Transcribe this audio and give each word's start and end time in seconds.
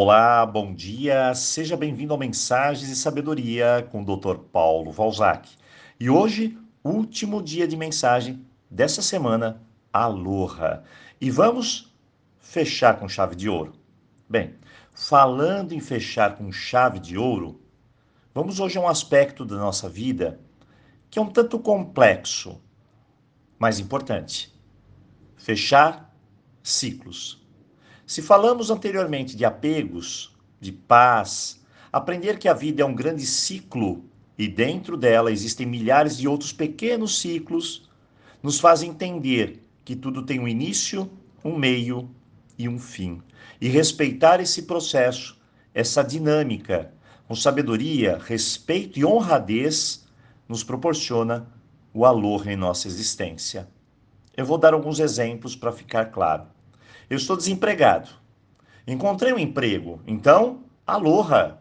Olá, 0.00 0.46
bom 0.46 0.72
dia, 0.72 1.34
seja 1.34 1.76
bem-vindo 1.76 2.12
ao 2.12 2.18
Mensagens 2.20 2.88
e 2.88 2.94
Sabedoria 2.94 3.84
com 3.90 4.00
o 4.00 4.04
Dr. 4.04 4.38
Paulo 4.52 4.92
Valzac. 4.92 5.50
E 5.98 6.08
hoje, 6.08 6.56
último 6.84 7.42
dia 7.42 7.66
de 7.66 7.76
mensagem 7.76 8.46
dessa 8.70 9.02
semana, 9.02 9.60
Aloha. 9.92 10.84
E 11.20 11.32
vamos 11.32 11.92
fechar 12.38 13.00
com 13.00 13.08
chave 13.08 13.34
de 13.34 13.48
ouro. 13.48 13.72
Bem, 14.28 14.54
falando 14.94 15.72
em 15.72 15.80
fechar 15.80 16.36
com 16.36 16.52
chave 16.52 17.00
de 17.00 17.18
ouro, 17.18 17.60
vamos 18.32 18.60
hoje 18.60 18.78
a 18.78 18.80
um 18.80 18.86
aspecto 18.86 19.44
da 19.44 19.56
nossa 19.56 19.88
vida 19.88 20.38
que 21.10 21.18
é 21.18 21.22
um 21.22 21.28
tanto 21.28 21.58
complexo, 21.58 22.62
mas 23.58 23.80
importante. 23.80 24.56
Fechar 25.36 26.14
ciclos. 26.62 27.47
Se 28.08 28.22
falamos 28.22 28.70
anteriormente 28.70 29.36
de 29.36 29.44
apegos, 29.44 30.34
de 30.58 30.72
paz, 30.72 31.62
aprender 31.92 32.38
que 32.38 32.48
a 32.48 32.54
vida 32.54 32.80
é 32.80 32.84
um 32.86 32.94
grande 32.94 33.26
ciclo 33.26 34.02
e 34.38 34.48
dentro 34.48 34.96
dela 34.96 35.30
existem 35.30 35.66
milhares 35.66 36.16
de 36.16 36.26
outros 36.26 36.50
pequenos 36.50 37.20
ciclos, 37.20 37.86
nos 38.42 38.58
faz 38.58 38.82
entender 38.82 39.62
que 39.84 39.94
tudo 39.94 40.24
tem 40.24 40.40
um 40.40 40.48
início, 40.48 41.10
um 41.44 41.54
meio 41.54 42.08
e 42.56 42.66
um 42.66 42.78
fim. 42.78 43.20
E 43.60 43.68
respeitar 43.68 44.40
esse 44.40 44.62
processo, 44.62 45.38
essa 45.74 46.02
dinâmica, 46.02 46.90
com 47.26 47.34
sabedoria, 47.34 48.18
respeito 48.24 48.98
e 48.98 49.04
honradez, 49.04 50.08
nos 50.48 50.64
proporciona 50.64 51.46
o 51.92 52.00
valor 52.00 52.48
em 52.48 52.56
nossa 52.56 52.88
existência. 52.88 53.68
Eu 54.34 54.46
vou 54.46 54.56
dar 54.56 54.72
alguns 54.72 54.98
exemplos 54.98 55.54
para 55.54 55.70
ficar 55.70 56.06
claro. 56.06 56.46
Eu 57.08 57.16
estou 57.16 57.36
desempregado. 57.36 58.10
Encontrei 58.86 59.32
um 59.32 59.38
emprego. 59.38 60.00
Então, 60.06 60.64
aloha! 60.86 61.58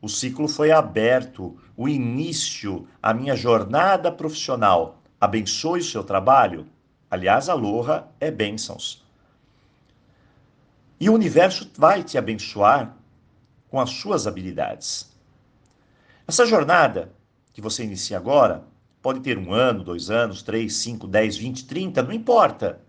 O 0.00 0.08
ciclo 0.08 0.46
foi 0.46 0.70
aberto, 0.70 1.58
o 1.76 1.88
início, 1.88 2.86
a 3.02 3.12
minha 3.12 3.34
jornada 3.34 4.12
profissional. 4.12 5.02
Abençoe 5.20 5.80
o 5.80 5.84
seu 5.84 6.04
trabalho. 6.04 6.66
Aliás, 7.10 7.48
aloha 7.48 8.06
é 8.20 8.30
bênçãos. 8.30 9.04
E 11.00 11.10
o 11.10 11.14
universo 11.14 11.70
vai 11.76 12.02
te 12.02 12.16
abençoar 12.16 12.96
com 13.68 13.80
as 13.80 13.90
suas 13.90 14.26
habilidades. 14.26 15.10
Essa 16.26 16.46
jornada 16.46 17.12
que 17.52 17.60
você 17.60 17.84
inicia 17.84 18.16
agora 18.16 18.64
pode 19.02 19.20
ter 19.20 19.38
um 19.38 19.52
ano, 19.52 19.84
dois 19.84 20.10
anos, 20.10 20.42
três, 20.42 20.76
cinco, 20.76 21.06
dez, 21.06 21.36
vinte, 21.36 21.66
trinta, 21.66 22.02
não 22.02 22.12
importa. 22.12 22.80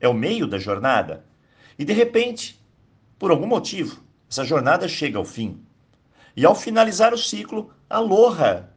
É 0.00 0.08
o 0.08 0.14
meio 0.14 0.46
da 0.46 0.58
jornada. 0.58 1.24
E 1.78 1.84
de 1.84 1.92
repente, 1.92 2.60
por 3.18 3.30
algum 3.30 3.46
motivo, 3.46 4.02
essa 4.30 4.44
jornada 4.44 4.88
chega 4.88 5.18
ao 5.18 5.24
fim. 5.24 5.60
E 6.36 6.44
ao 6.44 6.54
finalizar 6.54 7.12
o 7.12 7.18
ciclo, 7.18 7.70
aloha! 7.88 8.70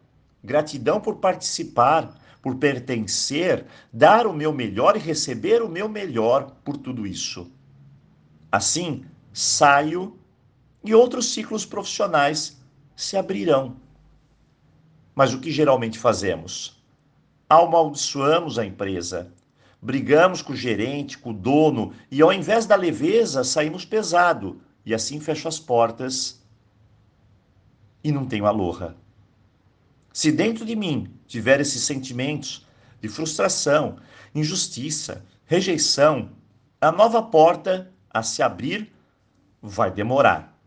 Gratidão 0.44 1.02
por 1.02 1.18
participar, 1.18 2.16
por 2.42 2.56
pertencer, 2.56 3.66
dar 3.92 4.28
o 4.28 4.34
meu 4.34 4.54
melhor 4.54 4.96
e 4.96 5.00
receber 5.00 5.62
o 5.62 5.68
meu 5.68 5.90
melhor 5.90 6.52
por 6.64 6.78
tudo 6.78 7.06
isso. 7.06 7.52
Assim, 8.52 9.04
saio 9.34 10.18
e 10.84 10.94
outros 10.94 11.34
ciclos 11.34 11.66
profissionais 11.66 12.58
se 12.96 13.18
abrirão. 13.18 13.76
Mas 15.14 15.34
o 15.34 15.40
que 15.40 15.52
geralmente 15.52 16.00
fazemos? 16.00 16.82
Amaldiçoamos 17.50 18.58
a 18.58 18.66
empresa, 18.66 19.34
brigamos 19.82 20.42
com 20.42 20.54
o 20.54 20.56
gerente, 20.56 21.18
com 21.18 21.32
o 21.32 21.34
dono, 21.34 21.94
e 22.10 22.22
ao 22.22 22.34
invés 22.34 22.66
da 22.66 22.76
leveza, 22.76 23.44
saímos 23.44 23.86
pesado, 23.86 24.62
e 24.86 24.94
assim 24.94 25.20
fecho 25.20 25.48
as 25.48 25.60
portas 25.60 26.42
e 28.04 28.12
não 28.12 28.26
tenho 28.26 28.46
aloha. 28.46 28.96
Se 30.14 30.32
dentro 30.32 30.66
de 30.66 30.76
mim 30.76 31.14
tiver 31.28 31.60
esses 31.60 31.84
sentimentos 31.84 32.66
de 33.02 33.10
frustração, 33.10 33.98
injustiça, 34.34 35.26
rejeição, 35.46 36.30
a 36.80 36.92
nova 36.92 37.22
porta 37.22 37.92
a 38.10 38.24
se 38.24 38.42
abrir 38.42 38.92
vai 39.62 39.92
demorar. 39.92 40.58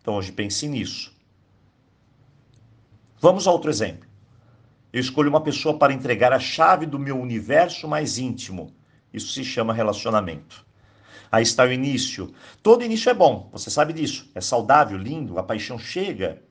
Então 0.00 0.14
hoje 0.14 0.32
pense 0.32 0.68
nisso. 0.68 1.16
Vamos 3.20 3.46
a 3.46 3.52
outro 3.52 3.70
exemplo. 3.70 4.11
Eu 4.92 5.00
escolho 5.00 5.30
uma 5.30 5.40
pessoa 5.40 5.78
para 5.78 5.94
entregar 5.94 6.34
a 6.34 6.38
chave 6.38 6.84
do 6.84 6.98
meu 6.98 7.18
universo 7.18 7.88
mais 7.88 8.18
íntimo. 8.18 8.74
Isso 9.12 9.32
se 9.32 9.42
chama 9.42 9.72
relacionamento. 9.72 10.66
Aí 11.30 11.42
está 11.42 11.64
o 11.64 11.72
início. 11.72 12.30
Todo 12.62 12.84
início 12.84 13.08
é 13.08 13.14
bom, 13.14 13.48
você 13.50 13.70
sabe 13.70 13.94
disso. 13.94 14.30
É 14.34 14.40
saudável, 14.42 14.98
lindo, 14.98 15.38
a 15.38 15.42
paixão 15.42 15.78
chega. 15.78 16.42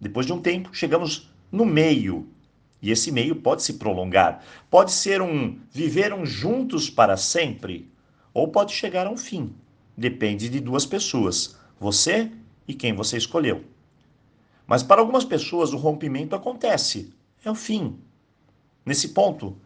Depois 0.00 0.24
de 0.24 0.32
um 0.32 0.40
tempo, 0.40 0.70
chegamos 0.72 1.30
no 1.52 1.66
meio. 1.66 2.26
E 2.80 2.90
esse 2.90 3.12
meio 3.12 3.36
pode 3.36 3.62
se 3.62 3.74
prolongar. 3.74 4.42
Pode 4.70 4.92
ser 4.92 5.20
um 5.20 5.58
viveram 5.70 6.24
juntos 6.24 6.88
para 6.88 7.18
sempre, 7.18 7.92
ou 8.32 8.48
pode 8.48 8.72
chegar 8.72 9.06
a 9.06 9.10
um 9.10 9.16
fim. 9.18 9.54
Depende 9.94 10.48
de 10.48 10.58
duas 10.58 10.86
pessoas, 10.86 11.58
você 11.78 12.32
e 12.66 12.72
quem 12.72 12.94
você 12.94 13.18
escolheu. 13.18 13.62
Mas 14.66 14.82
para 14.82 15.02
algumas 15.02 15.26
pessoas 15.26 15.74
o 15.74 15.76
rompimento 15.76 16.34
acontece 16.34 17.12
é 17.44 17.50
o 17.50 17.54
fim. 17.54 17.98
Nesse 18.84 19.08
ponto, 19.08 19.56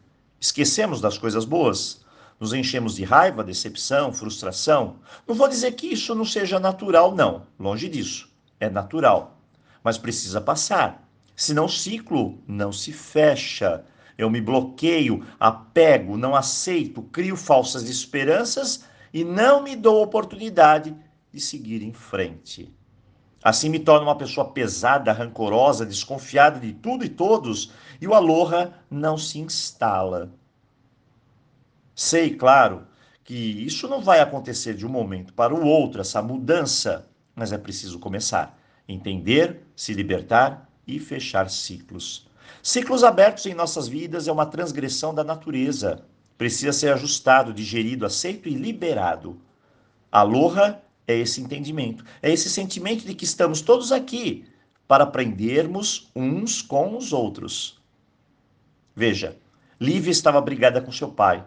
esquecemos 0.40 1.00
das 1.00 1.18
coisas 1.18 1.44
boas, 1.44 2.04
nos 2.38 2.52
enchemos 2.52 2.96
de 2.96 3.04
raiva, 3.04 3.44
decepção, 3.44 4.12
frustração. 4.12 4.96
Não 5.26 5.34
vou 5.34 5.48
dizer 5.48 5.72
que 5.72 5.86
isso 5.86 6.14
não 6.14 6.24
seja 6.24 6.58
natural, 6.58 7.14
não. 7.14 7.46
Longe 7.58 7.88
disso. 7.88 8.28
É 8.58 8.68
natural. 8.68 9.38
Mas 9.82 9.98
precisa 9.98 10.40
passar. 10.40 11.08
Senão 11.36 11.66
o 11.66 11.70
ciclo 11.70 12.38
não 12.46 12.72
se 12.72 12.92
fecha. 12.92 13.84
Eu 14.16 14.30
me 14.30 14.40
bloqueio, 14.40 15.26
apego, 15.40 16.16
não 16.16 16.36
aceito, 16.36 17.02
crio 17.02 17.36
falsas 17.36 17.88
esperanças 17.88 18.84
e 19.12 19.24
não 19.24 19.62
me 19.62 19.74
dou 19.74 20.02
oportunidade 20.02 20.94
de 21.32 21.40
seguir 21.40 21.82
em 21.82 21.92
frente. 21.92 22.72
Assim 23.44 23.68
me 23.68 23.78
torno 23.78 24.06
uma 24.06 24.16
pessoa 24.16 24.48
pesada, 24.48 25.12
rancorosa, 25.12 25.84
desconfiada 25.84 26.58
de 26.58 26.72
tudo 26.72 27.04
e 27.04 27.10
todos, 27.10 27.70
e 28.00 28.08
o 28.08 28.14
aloha 28.14 28.72
não 28.90 29.18
se 29.18 29.38
instala. 29.38 30.30
Sei, 31.94 32.34
claro, 32.34 32.86
que 33.22 33.34
isso 33.34 33.86
não 33.86 34.00
vai 34.00 34.20
acontecer 34.20 34.72
de 34.72 34.86
um 34.86 34.88
momento 34.88 35.34
para 35.34 35.54
o 35.54 35.66
outro, 35.66 36.00
essa 36.00 36.22
mudança, 36.22 37.06
mas 37.36 37.52
é 37.52 37.58
preciso 37.58 37.98
começar, 37.98 38.58
entender, 38.88 39.62
se 39.76 39.92
libertar 39.92 40.66
e 40.86 40.98
fechar 40.98 41.50
ciclos. 41.50 42.26
Ciclos 42.62 43.04
abertos 43.04 43.44
em 43.44 43.52
nossas 43.52 43.86
vidas 43.86 44.26
é 44.26 44.32
uma 44.32 44.46
transgressão 44.46 45.14
da 45.14 45.22
natureza. 45.22 46.02
Precisa 46.38 46.72
ser 46.72 46.94
ajustado, 46.94 47.52
digerido, 47.52 48.06
aceito 48.06 48.48
e 48.48 48.54
liberado. 48.54 49.38
Aloha 50.10 50.80
é 51.06 51.16
esse 51.16 51.40
entendimento, 51.40 52.04
é 52.22 52.32
esse 52.32 52.48
sentimento 52.48 53.04
de 53.04 53.14
que 53.14 53.24
estamos 53.24 53.60
todos 53.60 53.92
aqui 53.92 54.46
para 54.86 55.04
aprendermos 55.04 56.10
uns 56.14 56.62
com 56.62 56.96
os 56.96 57.12
outros. 57.12 57.80
Veja, 58.94 59.36
Lívia 59.80 60.10
estava 60.10 60.40
brigada 60.40 60.80
com 60.80 60.92
seu 60.92 61.10
pai 61.10 61.44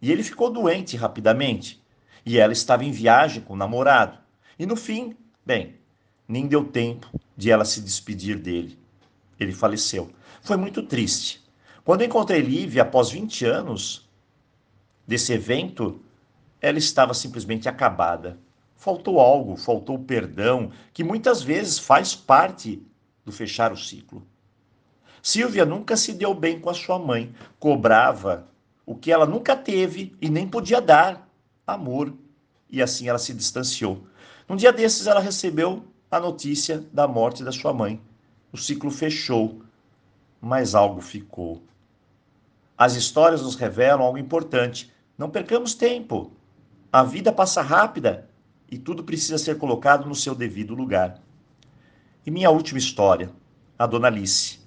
e 0.00 0.10
ele 0.10 0.22
ficou 0.22 0.50
doente 0.50 0.96
rapidamente 0.96 1.82
e 2.24 2.38
ela 2.38 2.52
estava 2.52 2.84
em 2.84 2.90
viagem 2.90 3.42
com 3.42 3.54
o 3.54 3.56
namorado. 3.56 4.18
E 4.58 4.66
no 4.66 4.76
fim, 4.76 5.16
bem, 5.44 5.74
nem 6.26 6.46
deu 6.46 6.64
tempo 6.64 7.10
de 7.36 7.50
ela 7.50 7.64
se 7.64 7.80
despedir 7.80 8.38
dele. 8.38 8.78
Ele 9.38 9.52
faleceu. 9.52 10.10
Foi 10.42 10.56
muito 10.56 10.82
triste. 10.82 11.42
Quando 11.84 12.04
encontrei 12.04 12.40
Lívia 12.40 12.82
após 12.82 13.10
20 13.10 13.44
anos 13.44 14.08
desse 15.06 15.32
evento, 15.32 16.00
ela 16.60 16.78
estava 16.78 17.12
simplesmente 17.12 17.68
acabada 17.68 18.38
faltou 18.76 19.20
algo, 19.20 19.56
faltou 19.56 19.98
perdão, 19.98 20.70
que 20.92 21.04
muitas 21.04 21.42
vezes 21.42 21.78
faz 21.78 22.14
parte 22.14 22.82
do 23.24 23.32
fechar 23.32 23.72
o 23.72 23.76
ciclo. 23.76 24.26
Silvia 25.22 25.64
nunca 25.64 25.96
se 25.96 26.12
deu 26.12 26.34
bem 26.34 26.60
com 26.60 26.68
a 26.68 26.74
sua 26.74 26.98
mãe, 26.98 27.34
cobrava 27.58 28.46
o 28.84 28.94
que 28.94 29.10
ela 29.10 29.24
nunca 29.24 29.56
teve 29.56 30.14
e 30.20 30.28
nem 30.28 30.46
podia 30.46 30.80
dar, 30.80 31.26
amor, 31.66 32.12
e 32.68 32.82
assim 32.82 33.08
ela 33.08 33.18
se 33.18 33.32
distanciou. 33.32 34.06
Um 34.48 34.56
dia 34.56 34.72
desses 34.72 35.06
ela 35.06 35.20
recebeu 35.20 35.84
a 36.10 36.20
notícia 36.20 36.84
da 36.92 37.08
morte 37.08 37.42
da 37.42 37.52
sua 37.52 37.72
mãe. 37.72 38.00
O 38.52 38.58
ciclo 38.58 38.90
fechou, 38.90 39.62
mas 40.40 40.74
algo 40.74 41.00
ficou. 41.00 41.62
As 42.76 42.94
histórias 42.94 43.40
nos 43.40 43.54
revelam 43.54 44.04
algo 44.04 44.18
importante. 44.18 44.92
Não 45.16 45.30
percamos 45.30 45.74
tempo. 45.74 46.32
A 46.92 47.02
vida 47.02 47.32
passa 47.32 47.62
rápida 47.62 48.28
e 48.74 48.78
tudo 48.78 49.04
precisa 49.04 49.38
ser 49.38 49.56
colocado 49.56 50.04
no 50.04 50.16
seu 50.16 50.34
devido 50.34 50.74
lugar. 50.74 51.22
E 52.26 52.30
minha 52.30 52.50
última 52.50 52.76
história, 52.76 53.30
a 53.78 53.86
dona 53.86 54.08
Alice. 54.08 54.58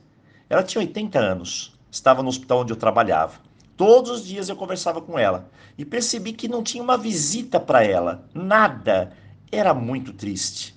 Ela 0.50 0.64
tinha 0.64 0.82
80 0.82 1.20
anos, 1.20 1.78
estava 1.92 2.24
no 2.24 2.30
hospital 2.30 2.62
onde 2.62 2.72
eu 2.72 2.78
trabalhava. 2.78 3.42
Todos 3.76 4.10
os 4.12 4.26
dias 4.26 4.48
eu 4.48 4.56
conversava 4.56 5.02
com 5.02 5.20
ela 5.20 5.52
e 5.78 5.84
percebi 5.84 6.32
que 6.32 6.48
não 6.48 6.64
tinha 6.64 6.82
uma 6.82 6.98
visita 6.98 7.60
para 7.60 7.84
ela, 7.84 8.26
nada. 8.34 9.12
Era 9.52 9.74
muito 9.74 10.14
triste. 10.14 10.74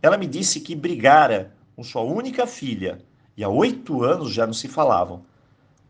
Ela 0.00 0.16
me 0.16 0.26
disse 0.26 0.60
que 0.60 0.74
brigara 0.74 1.54
com 1.74 1.84
sua 1.84 2.00
única 2.00 2.46
filha 2.46 3.04
e 3.36 3.44
há 3.44 3.50
oito 3.50 4.02
anos 4.02 4.32
já 4.32 4.46
não 4.46 4.54
se 4.54 4.66
falavam. 4.66 5.26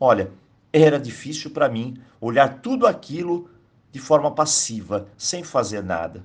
Olha, 0.01 0.33
era 0.73 0.99
difícil 0.99 1.53
para 1.53 1.69
mim 1.69 1.97
olhar 2.21 2.61
tudo 2.61 2.89
aquilo 2.89 3.49
de 3.93 4.01
forma 4.01 4.33
passiva, 4.33 5.07
sem 5.17 5.45
fazer 5.45 5.81
nada. 5.81 6.25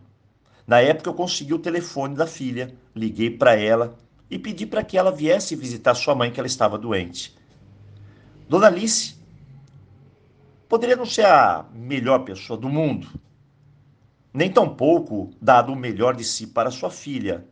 Na 0.66 0.80
época 0.80 1.10
eu 1.10 1.14
consegui 1.14 1.54
o 1.54 1.60
telefone 1.60 2.16
da 2.16 2.28
filha, 2.28 2.76
liguei 2.96 3.30
para 3.30 3.56
ela 3.56 3.98
e 4.30 4.40
pedi 4.40 4.66
para 4.66 4.84
que 4.84 4.98
ela 4.98 5.12
viesse 5.12 5.56
visitar 5.56 5.94
sua 5.96 6.16
mãe 6.16 6.32
que 6.32 6.40
ela 6.40 6.48
estava 6.48 6.78
doente. 6.78 7.36
Dona 8.48 8.68
Alice 8.68 9.16
poderia 10.70 10.96
não 10.96 11.06
ser 11.06 11.26
a 11.26 11.66
melhor 11.74 12.20
pessoa 12.20 12.58
do 12.58 12.70
mundo, 12.70 13.08
nem 14.34 14.52
tampouco 14.52 15.32
dado 15.42 15.74
o 15.74 15.76
melhor 15.76 16.16
de 16.16 16.24
si 16.24 16.48
para 16.48 16.72
sua 16.72 16.90
filha, 16.90 17.46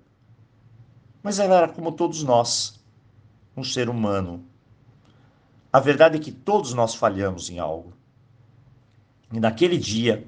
mas 1.22 1.40
ela 1.40 1.58
era 1.58 1.68
como 1.68 1.92
todos 1.92 2.24
nós, 2.24 2.80
um 3.56 3.64
ser 3.64 3.90
humano. 3.90 4.46
A 5.72 5.80
verdade 5.80 6.18
é 6.18 6.20
que 6.20 6.32
todos 6.32 6.74
nós 6.74 6.96
falhamos 6.96 7.50
em 7.50 7.60
algo. 7.60 7.94
E 9.32 9.40
naquele 9.40 9.78
dia, 9.78 10.26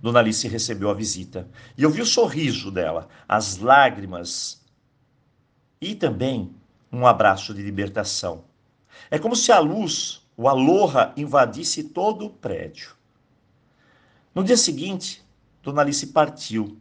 Dona 0.00 0.20
Alice 0.20 0.46
recebeu 0.46 0.90
a 0.90 0.94
visita. 0.94 1.48
E 1.76 1.82
eu 1.82 1.90
vi 1.90 2.00
o 2.00 2.06
sorriso 2.06 2.70
dela, 2.70 3.08
as 3.28 3.56
lágrimas 3.56 4.64
e 5.80 5.94
também 5.94 6.54
um 6.90 7.06
abraço 7.06 7.52
de 7.52 7.62
libertação. 7.62 8.44
É 9.10 9.18
como 9.18 9.36
se 9.36 9.52
a 9.52 9.58
luz, 9.58 10.26
o 10.36 10.48
aloha, 10.48 11.12
invadisse 11.16 11.84
todo 11.84 12.26
o 12.26 12.30
prédio. 12.30 12.96
No 14.34 14.44
dia 14.44 14.56
seguinte, 14.56 15.24
Dona 15.62 15.82
Alice 15.82 16.06
partiu, 16.08 16.78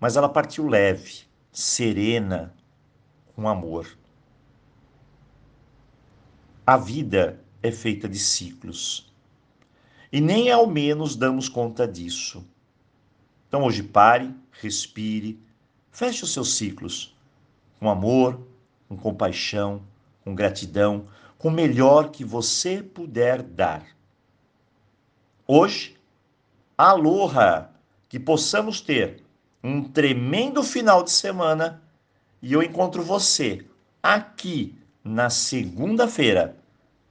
mas 0.00 0.16
ela 0.16 0.28
partiu 0.28 0.66
leve, 0.66 1.22
serena, 1.52 2.54
com 3.34 3.48
amor. 3.48 3.86
A 6.66 6.76
vida 6.76 7.40
é 7.62 7.70
feita 7.70 8.08
de 8.08 8.18
ciclos 8.18 9.11
e 10.12 10.20
nem 10.20 10.50
ao 10.50 10.66
menos 10.66 11.16
damos 11.16 11.48
conta 11.48 11.88
disso. 11.88 12.44
Então 13.48 13.64
hoje 13.64 13.82
pare, 13.82 14.34
respire, 14.50 15.40
feche 15.90 16.22
os 16.22 16.32
seus 16.32 16.54
ciclos 16.54 17.16
com 17.80 17.88
amor, 17.88 18.40
com 18.88 18.96
compaixão, 18.96 19.82
com 20.22 20.34
gratidão, 20.34 21.06
com 21.38 21.48
o 21.48 21.52
melhor 21.52 22.10
que 22.10 22.24
você 22.24 22.82
puder 22.82 23.42
dar. 23.42 23.84
Hoje, 25.46 25.96
aloha, 26.78 27.70
que 28.08 28.20
possamos 28.20 28.80
ter 28.80 29.24
um 29.64 29.82
tremendo 29.82 30.62
final 30.62 31.02
de 31.02 31.10
semana 31.10 31.82
e 32.40 32.52
eu 32.52 32.62
encontro 32.62 33.02
você 33.02 33.64
aqui 34.02 34.78
na 35.02 35.30
segunda-feira, 35.30 36.56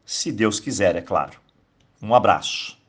se 0.06 0.31
Deus 0.31 0.59
quiser, 0.59 0.95
é 0.95 1.01
claro. 1.01 1.39
Um 2.01 2.15
abraço. 2.15 2.81